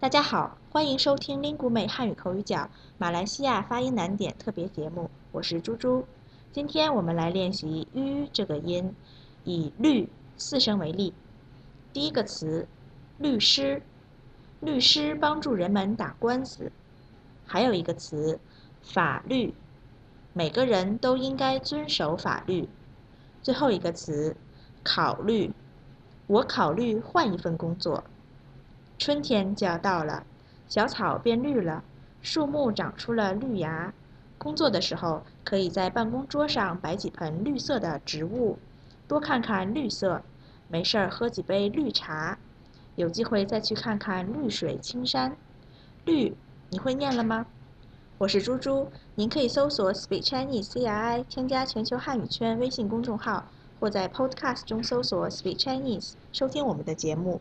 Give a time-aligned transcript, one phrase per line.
[0.00, 6.06] 大家好，欢迎收听 Lingu 美汉语口语角马来西亚发音难点特别节目，我是猪猪。
[6.52, 8.94] 今天我们来练习 “u” 这个音，
[9.42, 11.12] 以律四声为例。
[11.92, 12.68] 第一个词，
[13.18, 13.82] 律师，
[14.60, 16.70] 律师帮助人们打官司。
[17.44, 18.38] 还有一个词，
[18.80, 19.52] 法律，
[20.32, 22.68] 每个人都应该遵守法律。
[23.42, 24.36] 最后一个词，
[24.84, 25.52] 考虑，
[26.28, 28.04] 我考虑换一份工作。
[28.98, 30.26] 春天就要到了，
[30.66, 31.84] 小草变绿了，
[32.20, 33.94] 树木长出了绿芽。
[34.36, 38.58] 工作的时候，可以在办公桌上摆几盆绿色的植物，
[39.06, 40.22] 多看看绿色。
[40.66, 42.38] 没事儿喝几杯绿茶，
[42.96, 45.36] 有机会再去看看绿水青山。
[46.04, 46.36] 绿，
[46.70, 47.46] 你会念了吗？
[48.18, 53.46] 我是猪猪，您可以搜索 Speak Chinese CRI，添加全球汉语圈微信公众号，
[53.78, 57.40] 或在 Podcast 中搜索 Speak Chinese，收听我们的节目。